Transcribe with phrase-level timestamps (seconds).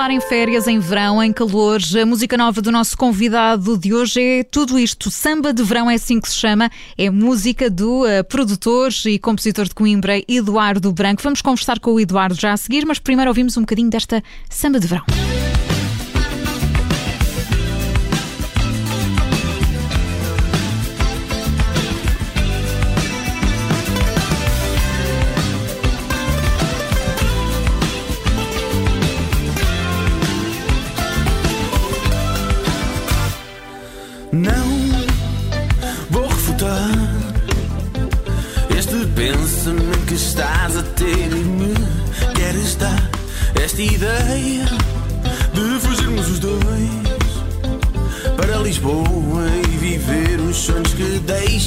[0.00, 4.20] falar em férias, em verão, em calor, a música nova do nosso convidado de hoje
[4.22, 5.10] é tudo isto.
[5.10, 6.70] Samba de verão é assim que se chama.
[6.96, 11.22] É música do uh, produtor e compositor de Coimbra, Eduardo Branco.
[11.22, 14.80] Vamos conversar com o Eduardo já a seguir, mas primeiro ouvimos um bocadinho desta samba
[14.80, 15.04] de verão.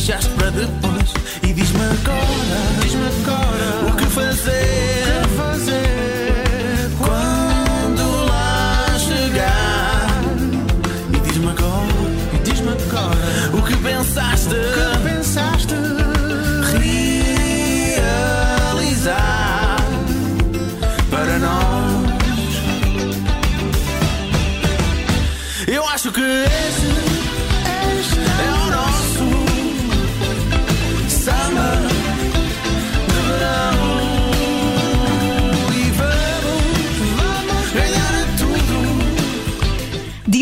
[0.04, 1.14] Deixaste para depois.
[1.44, 2.33] E diz-me agora,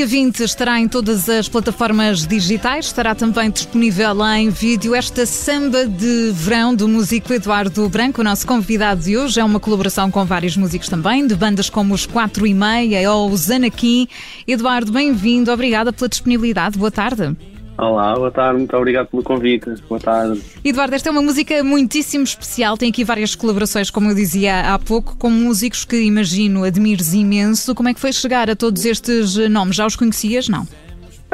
[0.01, 5.85] Dia 20 estará em todas as plataformas digitais, estará também disponível em vídeo esta samba
[5.85, 9.39] de verão do músico Eduardo Branco, o nosso convidado de hoje.
[9.39, 13.29] É uma colaboração com vários músicos também, de bandas como os 4 e meia ou
[13.29, 14.07] os Anakin.
[14.47, 16.79] Eduardo, bem-vindo, obrigada pela disponibilidade.
[16.79, 17.37] Boa tarde.
[17.81, 19.73] Olá, boa tarde, muito obrigado pelo convite.
[19.89, 20.39] Boa tarde.
[20.63, 22.77] Eduardo, esta é uma música muitíssimo especial.
[22.77, 27.73] Tem aqui várias colaborações, como eu dizia há pouco, com músicos que imagino admires imenso.
[27.73, 29.75] Como é que foi chegar a todos estes nomes?
[29.75, 30.47] Já os conhecias?
[30.47, 30.67] Não?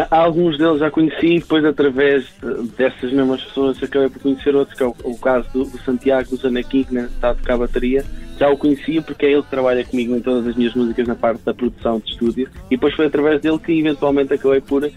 [0.09, 2.25] Alguns deles já conheci, depois através
[2.77, 6.29] dessas mesmas pessoas acabei por conhecer outros, que é o, o caso do, do, Santiago,
[6.29, 8.05] do Zanaquim, que está a tocar a bateria.
[8.39, 11.16] Já o conhecia porque é ele que trabalha comigo em todas as minhas músicas na
[11.16, 14.89] parte da produção de estúdio e depois foi através dele que eventualmente acabei por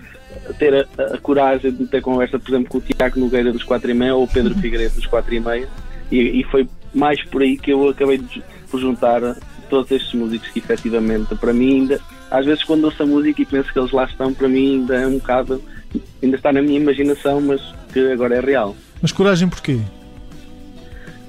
[0.58, 3.90] ter a, a, coragem de ter conversa, por exemplo, com o Tiago Nogueira dos 4
[3.90, 4.60] e meia ou o Pedro uhum.
[4.60, 5.68] Figueiredo dos 4 e meia
[6.10, 9.20] e, e foi mais por aí que eu acabei de, por juntar
[9.68, 13.44] todos estes músicos que efetivamente para mim ainda às vezes quando ouço a música e
[13.44, 15.62] penso que eles lá estão, para mim ainda é um bocado,
[16.22, 17.60] ainda está na minha imaginação, mas
[17.92, 18.76] que agora é real.
[19.02, 19.80] Mas coragem porquê?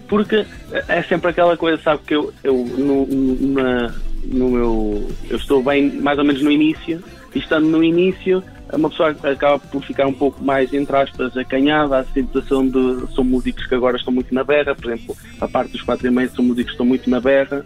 [0.07, 0.45] Porque
[0.88, 3.07] é sempre aquela coisa, sabe, que eu, eu no,
[3.53, 3.95] na,
[4.25, 5.09] no meu.
[5.29, 7.01] Eu estou bem mais ou menos no início,
[7.34, 8.44] e estando no início,
[8.74, 13.14] uma pessoa acaba por ficar um pouco mais, entre aspas, acanhada, a situação de.
[13.14, 16.12] São músicos que agora estão muito na berra, por exemplo, a parte dos quatro e
[16.12, 17.66] meio são músicos que estão muito na berra,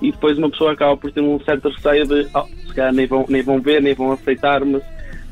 [0.00, 3.06] e depois uma pessoa acaba por ter um certo receio de oh, se calhar nem
[3.06, 4.82] vão, nem vão ver, nem vão aceitar, mas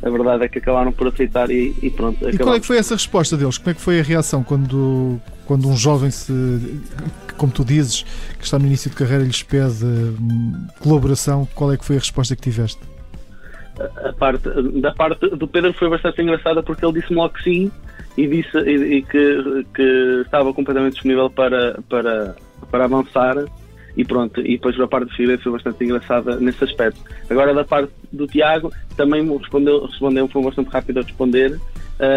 [0.02, 2.28] a verdade é que acabaram por aceitar e, e pronto.
[2.28, 3.56] E qual é que foi essa resposta deles?
[3.56, 6.32] Como é que foi a reação quando, quando um jovem se,
[7.38, 8.04] como tu dizes,
[8.38, 11.98] que está no início de carreira lhes pede hum, colaboração, qual é que foi a
[11.98, 12.80] resposta que tiveste?
[13.78, 14.48] A parte,
[14.80, 17.72] da parte do Pedro foi bastante engraçada porque ele disse-me logo que sim
[18.16, 22.36] e disse e, e que, que estava completamente disponível para, para,
[22.70, 23.44] para avançar
[23.96, 27.00] e pronto, e depois a parte do Figueiredo foi bastante engraçada nesse aspecto.
[27.30, 31.60] Agora da parte do Tiago, também respondeu, respondeu foi bastante rápido a responder uh,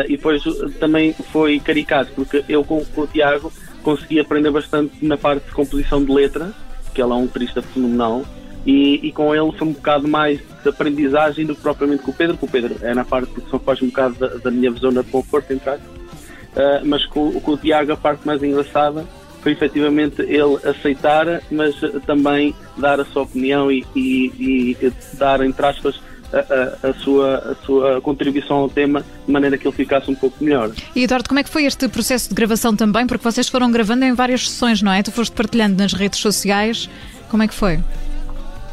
[0.05, 0.43] e depois
[0.79, 3.51] também foi caricato, porque eu com, com, o Tiago
[3.83, 6.51] consegui aprender bastante na parte de composição de letra,
[6.93, 8.23] que ele é um turista fenomenal,
[8.67, 12.13] e, e, com ele foi um bocado mais de aprendizagem do que propriamente com o
[12.13, 14.69] Pedro, com o Pedro é na parte que só faz um bocado da, da minha
[14.73, 15.77] zona de conforto, entrar.
[15.77, 19.05] Uh, mas com, com o Tiago a parte mais engraçada
[19.41, 21.75] foi efetivamente ele aceitar, mas
[22.05, 26.01] também dar a sua opinião e, e, e dar, entre aspas,
[26.33, 30.15] a, a, a, sua, a sua contribuição ao tema de maneira que ele ficasse um
[30.15, 30.71] pouco melhor.
[30.93, 33.07] E Eduardo, como é que foi este processo de gravação também?
[33.07, 35.01] Porque vocês foram gravando em várias sessões, não é?
[35.01, 36.89] Tu foste partilhando nas redes sociais.
[37.29, 37.79] Como é que foi?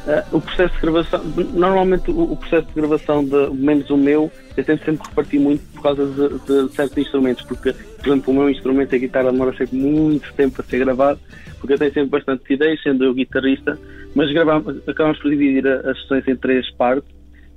[0.05, 1.25] Uh, o processo de gravação,
[1.55, 5.83] normalmente o, processo de gravação, de, menos o meu, eu tento sempre repartir muito por
[5.83, 9.77] causa de, de, certos instrumentos, porque, por exemplo, o meu instrumento, a guitarra, demora sempre
[9.77, 11.19] muito tempo a ser gravado,
[11.59, 13.79] porque eu tenho sempre bastante ideias, sendo eu guitarrista,
[14.15, 17.11] mas gravamos, acabamos por dividir as sessões em três partes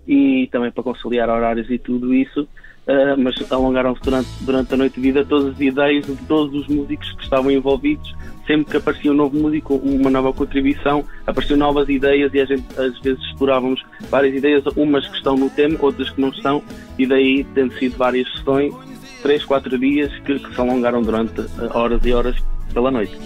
[0.08, 2.48] e também para conciliar horários e tudo isso.
[2.88, 6.68] Uh, mas alongaram-se durante, durante a noite de vida todas as ideias de todos os
[6.74, 8.16] músicos que estavam envolvidos.
[8.46, 12.64] Sempre que aparecia um novo músico, uma nova contribuição, apareciam novas ideias e a gente
[12.80, 16.64] às vezes explorávamos várias ideias, umas que estão no tema, outras que não estão,
[16.98, 18.74] e daí tendo sido várias sessões,
[19.22, 21.42] três, quatro dias que, que se alongaram durante
[21.74, 22.38] horas e horas
[22.74, 23.18] pela noite.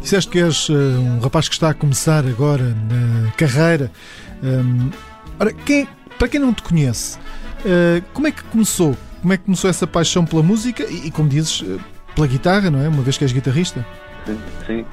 [0.00, 3.90] Disseste que és uh, um rapaz que está a começar agora na carreira.
[4.42, 4.90] Um,
[5.38, 5.86] ora, quem,
[6.18, 7.18] para quem não te conhece,
[7.60, 8.96] uh, como é que começou?
[9.20, 11.80] Como é que começou essa paixão pela música e, e como dizes, uh,
[12.14, 12.88] pela guitarra, não é?
[12.88, 13.84] Uma vez que és guitarrista?
[14.26, 14.84] Sim, sim.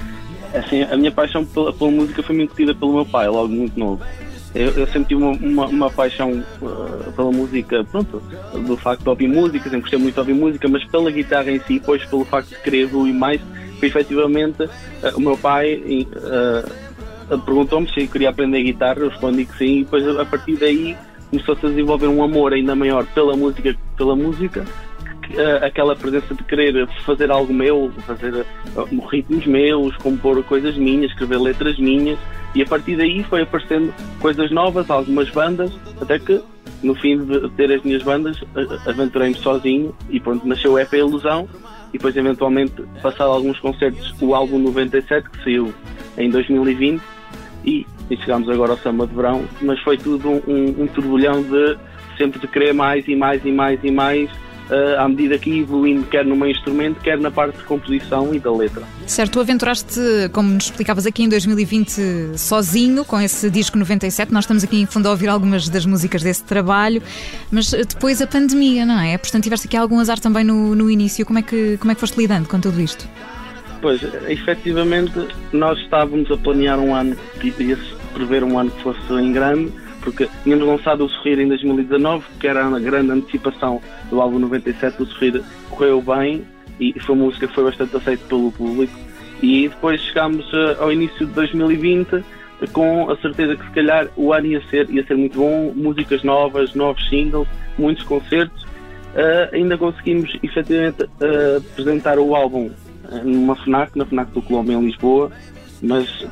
[0.53, 3.77] Assim, a minha paixão pela, pela música foi me incutida pelo meu pai, logo muito
[3.77, 4.01] novo.
[4.55, 8.21] Eu, eu sempre tive uma, uma, uma paixão uh, pela música, pronto,
[8.65, 11.59] do facto de ouvir música, sempre gostei muito de ouvir música, mas pela guitarra em
[11.59, 13.41] si, depois pelo facto de querer evoluir mais,
[13.81, 14.69] efetivamente uh,
[15.15, 15.83] o meu pai
[17.45, 20.95] perguntou-me se eu queria aprender guitarra, eu respondi que sim, e depois a partir daí
[21.29, 24.65] começou-se a desenvolver um amor ainda maior pela música, pela música
[25.62, 31.39] aquela presença de querer fazer algo meu, fazer uh, ritmos meus, compor coisas minhas, escrever
[31.39, 32.18] letras minhas,
[32.56, 36.41] e a partir daí foi aparecendo coisas novas, algumas bandas, até que
[36.81, 38.39] no fim de ter as minhas bandas,
[38.85, 41.47] aventurei-me sozinho e pronto, nasceu o EP Ilusão,
[41.89, 45.74] e depois eventualmente, passado alguns concertos, o álbum 97, que saiu
[46.18, 47.01] em 2020,
[47.65, 51.77] e, e chegámos agora ao Samba de Verão, mas foi tudo um, um, turbulhão de
[52.18, 54.30] sempre de querer mais e mais e mais e mais
[54.69, 58.39] uh, à medida que evoluindo, quer no meio instrumento, quer na parte de composição e
[58.39, 58.83] da letra.
[59.06, 60.00] Certo, tu aventuraste,
[60.31, 64.33] como nos explicavas aqui em 2020, sozinho, com esse disco 97.
[64.33, 67.01] Nós estamos aqui em fundo a ouvir algumas das músicas desse trabalho,
[67.51, 69.18] mas depois a pandemia, não é?
[69.18, 71.25] Portanto, tiveste aqui algum azar também no, no início.
[71.25, 73.07] Como é, que, como é que foste lidando com tudo isto?
[73.81, 75.13] Pois, efetivamente,
[75.53, 79.71] nós estávamos a planear um ano, ia-se prever um ano que fosse em grande
[80.01, 85.03] porque tínhamos lançado o Sorrir em 2019, que era a grande antecipação do álbum 97.
[85.03, 86.45] O Sorrir correu bem
[86.79, 88.93] e foi uma música que foi bastante aceita pelo público.
[89.41, 92.23] E depois chegámos uh, ao início de 2020
[92.71, 96.23] com a certeza que se calhar o ano ia ser, ia ser muito bom, músicas
[96.23, 97.47] novas, novos singles,
[97.77, 98.63] muitos concertos.
[98.63, 102.71] Uh, ainda conseguimos efetivamente uh, apresentar o álbum
[103.23, 105.31] numa FNAC, na FNAC do Colombo em Lisboa,
[105.81, 106.25] mas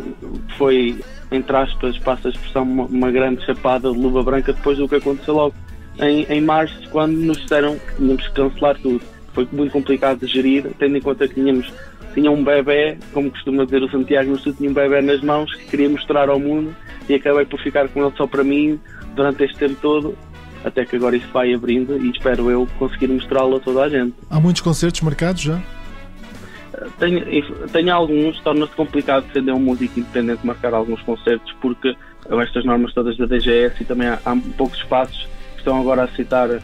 [0.57, 0.97] foi
[1.31, 4.95] entre aspas, passa a expressão, uma, uma, grande chapada de luva branca depois do que
[4.95, 5.55] aconteceu logo
[5.99, 9.01] em, em março, quando nos disseram que tínhamos que cancelar tudo.
[9.33, 11.71] Foi muito complicado de gerir, tendo em conta que tínhamos
[12.13, 15.65] tinha um bebê, como costuma dizer o Santiago, mas tinha um bebê nas mãos que
[15.65, 16.73] queria mostrar ao mundo
[17.09, 18.79] e acabei por ficar com ele só para mim
[19.15, 20.17] durante este tempo todo,
[20.63, 24.13] até que agora isso vai abrindo e espero eu conseguir mostrá-lo a toda a gente.
[24.29, 25.61] Há muitos concertos marcados já?
[27.71, 31.95] Tenho, alguns, torna-se complicado sendo um músico independente marcar alguns concertos porque
[32.41, 36.05] estas normas todas da DGS e também há, há poucos espaços que estão agora a
[36.05, 36.61] aceitar uh,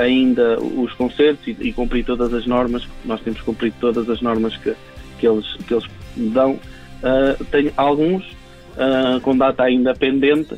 [0.00, 4.56] ainda os concertos e, e, cumprir todas as normas, nós temos cumprido todas as normas
[4.56, 4.74] que,
[5.18, 5.84] que, eles, que eles
[6.16, 6.52] dão.
[6.52, 10.54] Uh, tenho alguns uh, com data ainda pendente,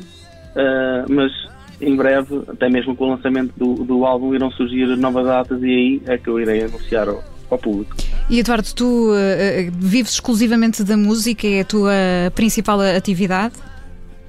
[1.09, 1.31] mas
[1.79, 5.65] em breve, até mesmo com o lançamento do, do álbum, irão surgir novas datas e
[5.65, 7.95] aí é que eu irei anunciar ao, ao público.
[8.29, 9.15] E Eduardo, tu uh,
[9.79, 11.47] vives exclusivamente da música?
[11.47, 11.91] É a tua
[12.35, 13.55] principal atividade?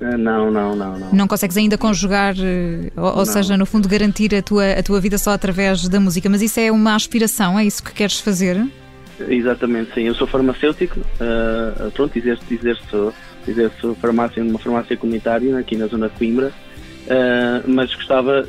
[0.00, 1.12] Uh, não, não, não, não.
[1.12, 5.00] Não consegues ainda conjugar, uh, ou, ou seja, no fundo, garantir a tua, a tua
[5.00, 6.31] vida só através da música.
[6.31, 7.58] Mas isso é uma aspiração?
[7.58, 8.67] É isso que queres fazer?
[9.29, 10.05] Exatamente, sim.
[10.05, 10.99] Eu sou farmacêutico,
[11.93, 13.12] pronto, exerço, exerço,
[13.46, 16.50] exerço farmácia numa farmácia comunitária aqui na zona de Coimbra.
[17.10, 18.46] Uh, mas gostava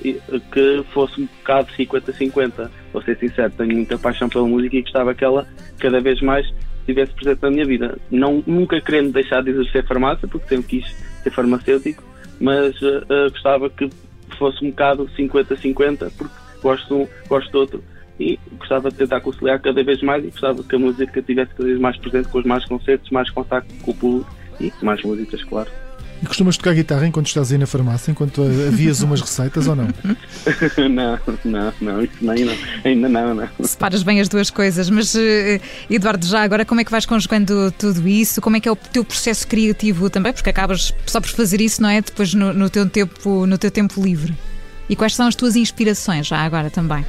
[0.53, 2.69] que fosse um bocado 50-50.
[2.93, 5.47] Vou ser sincero, tenho muita paixão pela música e gostava que ela
[5.79, 6.45] cada vez mais
[6.81, 7.97] estivesse presente na minha vida.
[8.11, 12.03] Não, nunca querendo deixar de exercer farmácia, porque sempre quis ser farmacêutico,
[12.39, 13.89] mas uh, gostava que
[14.37, 17.83] fosse um bocado 50-50, porque gosto de um, gosto de outro.
[18.19, 21.67] E gostava de tentar conciliar cada vez mais e gostava que a música tivesse cada
[21.67, 25.43] vez mais presente com os mais concertos, mais contato com o público e mais músicas,
[25.43, 25.71] claro.
[26.21, 29.87] E costumas tocar guitarra enquanto estás aí na farmácia, enquanto havias umas receitas ou não?
[30.87, 32.53] não, não, não, isso nem, não,
[32.85, 33.49] ainda não, não.
[33.61, 35.59] Separas bem as duas coisas, mas eh,
[35.89, 38.39] Eduardo, já agora como é que vais conjugando tudo isso?
[38.39, 40.31] Como é que é o teu processo criativo também?
[40.31, 42.01] Porque acabas só por fazer isso, não é?
[42.01, 44.35] Depois no, no teu, tempo, no teu tempo livre.
[44.87, 47.03] E quais são as tuas inspirações já agora também?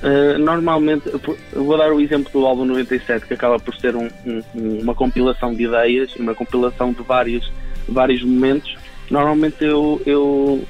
[0.00, 1.10] Uh, normalmente,
[1.52, 5.52] vou dar o exemplo do álbum 97, que acaba por ser um, um, uma compilação
[5.52, 7.50] de ideias, uma compilação de vários
[7.88, 8.76] vários momentos.
[9.10, 10.64] Normalmente eu, eu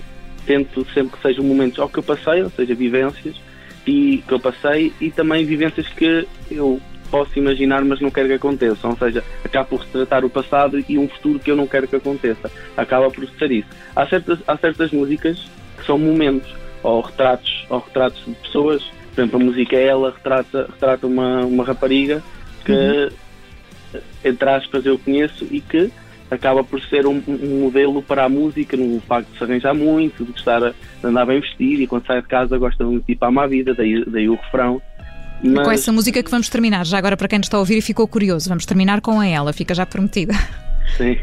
[0.46, 3.36] tento sempre que sejam momentos ou que eu passei, ou seja, vivências
[3.86, 8.34] e que eu passei e também vivências que eu posso imaginar, mas não quero que
[8.34, 8.90] aconteçam.
[8.90, 11.96] Ou seja, acaba por retratar o passado e um futuro que eu não quero que
[11.96, 12.50] aconteça.
[12.76, 13.68] Acaba por ser isso.
[13.96, 15.38] Há certas, há certas músicas
[15.78, 18.82] que são momentos ou retratos, ou retratos de pessoas.
[19.14, 22.22] Por exemplo, a música é ela retrata, retrata uma, uma rapariga
[22.64, 24.00] que, uhum.
[24.24, 25.90] entre aspas, eu conheço e que
[26.30, 30.24] acaba por ser um, um, modelo para a música, no facto de se arranjar muito,
[30.24, 33.28] de gostar de andar bem vestido e quando sai de casa gosta de ir para
[33.28, 34.80] a má vida, daí, daí o refrão.
[35.42, 35.64] Mas...
[35.64, 37.82] Com essa música que vamos terminar, já agora para quem nos está a ouvir e
[37.82, 40.34] ficou curioso, vamos terminar com a ela, fica já prometida.
[40.96, 41.18] Sim,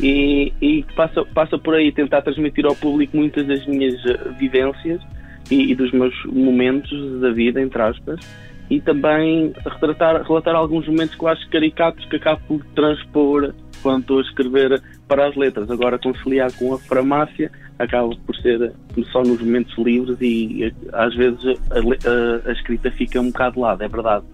[0.00, 5.00] e, e passa, passa por aí tentar transmitir ao público muitas das minhas eh, vivências
[5.50, 8.20] e, e dos meus momentos da vida, entre aspas,
[8.70, 13.52] e também retratar, relatar alguns momentos que eu acho caricatos que acabo por transpor
[13.84, 15.70] quando estou a escrever para as letras.
[15.70, 18.72] Agora, conciliar com a farmácia acaba por ser
[19.12, 23.60] só nos momentos livres e às vezes a, a, a escrita fica um bocado de
[23.60, 24.24] lado, é verdade.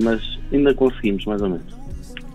[0.00, 0.22] Mas
[0.52, 1.78] ainda conseguimos, mais ou menos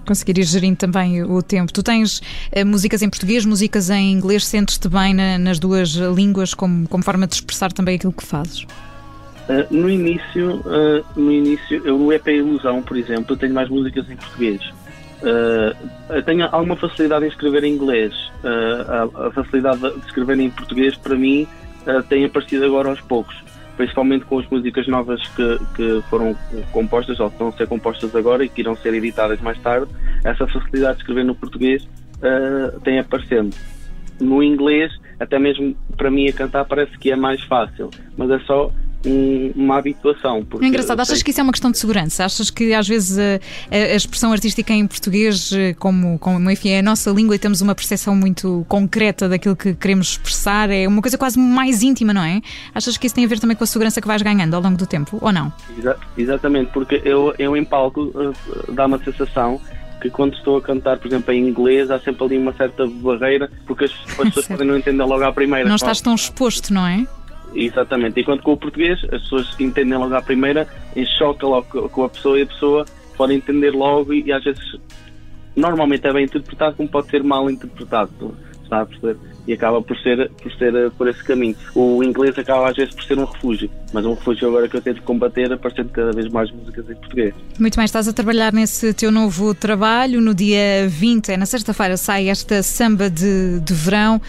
[0.05, 1.71] conseguir ir gerindo também o tempo.
[1.71, 6.53] Tu tens uh, músicas em português, músicas em inglês, sentes-te bem na, nas duas línguas
[6.53, 8.63] como, como forma de expressar também aquilo que fazes?
[8.63, 14.09] Uh, no início, uh, no início, eu no EP Ilusão, por exemplo, tenho mais músicas
[14.09, 14.61] em português.
[15.23, 18.13] Uh, tenho alguma facilidade em escrever em inglês.
[18.43, 21.47] A, a, facilidade de escrever em português, para mim,
[22.09, 23.35] tem aparecido agora aos poucos.
[23.77, 26.35] Principalmente com as músicas novas que, que foram
[26.71, 29.89] compostas, ou estão a ser compostas agora e que irão ser editadas mais tarde.
[30.23, 31.87] Essa facilidade de escrever no português
[32.83, 33.55] tem aparecendo.
[34.19, 38.39] No inglês, até mesmo para mim a cantar parece que é mais fácil, mas é
[38.39, 38.71] só
[39.05, 40.45] um, uma habituação.
[40.61, 42.25] É engraçado, achas que isso é uma questão de segurança?
[42.25, 43.39] Achas que às vezes a,
[43.71, 47.61] a expressão artística em português, eh, como, como enfim, é a nossa língua e temos
[47.61, 52.23] uma percepção muito concreta daquilo que queremos expressar, é uma coisa quase mais íntima, não
[52.23, 52.41] é?
[52.73, 54.77] Achas que isso tem a ver também com a segurança que vais ganhando ao longo
[54.77, 55.51] do tempo, ou não?
[55.77, 59.59] Exa exatamente, porque eu, eu em palco uh, dá uma sensação
[60.01, 63.49] que quando estou a cantar, por exemplo, em inglês, há sempre ali uma certa barreira,
[63.65, 65.67] porque as, as pessoas podem não entender logo à primeira.
[65.67, 67.07] Não estás tão exposto, não é?
[67.55, 68.19] Exatamente.
[68.19, 72.09] Enquanto com o português, as pessoas entendem logo à primeira, em choca logo com a
[72.09, 74.79] pessoa e a pessoa pode entender logo e, e às vezes
[75.55, 78.35] normalmente é bem interpretado como pode ser mal interpretado.
[78.63, 79.17] Está a perceber?
[79.45, 81.55] E acaba por ser, por ser eh, por esse caminho.
[81.75, 84.81] O inglês acaba às vezes por ser um refúgio, mas um refúgio agora que eu
[84.81, 87.35] tento combater, aparecendo cada vez mais músicas em português.
[87.59, 90.21] Muito bem, estás a trabalhar nesse teu novo trabalho.
[90.21, 94.21] No dia 20, é na sexta-feira, sai esta samba de, de verão.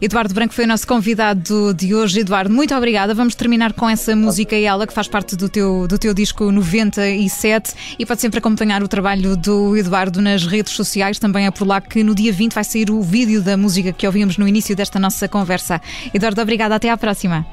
[0.00, 2.20] Eduardo Branco foi o nosso convidado de hoje.
[2.20, 3.12] Eduardo, muito obrigada.
[3.14, 6.52] Vamos terminar com essa música e ela que faz parte do teu, do teu disco
[6.52, 11.18] 97 e pode sempre acompanhar o trabalho do Eduardo nas redes sociais.
[11.18, 14.06] Também é por lá que no dia 20 vai sair o vídeo da música que
[14.06, 15.80] ouvimos no início desta nossa conversa.
[16.14, 16.76] Eduardo, obrigada.
[16.76, 17.44] Até à próxima.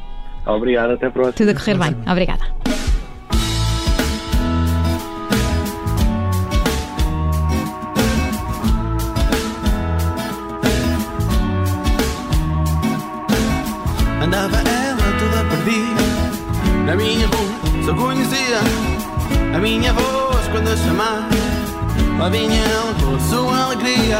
[0.45, 1.33] Obrigado, até a próxima.
[1.33, 1.95] Tudo a correr bem.
[2.07, 2.74] Obrigada.
[19.65, 21.27] Minha voz quando a chamar.
[22.23, 22.29] A
[23.19, 24.19] sua alegria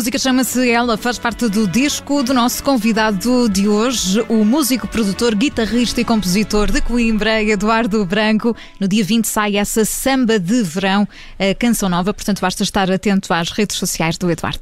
[0.00, 5.34] música chama-se Ela, faz parte do disco do nosso convidado de hoje, o músico, produtor,
[5.34, 8.56] guitarrista e compositor de Coimbra, Eduardo Branco.
[8.80, 11.06] No dia 20 sai essa samba de verão,
[11.38, 14.60] a canção nova, portanto basta estar atento às redes sociais do Eduardo.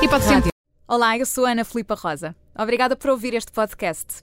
[0.00, 0.50] E pode sempre.
[0.86, 2.36] Olá, eu sou a Ana Filipa Rosa.
[2.56, 4.22] Obrigada por ouvir este podcast.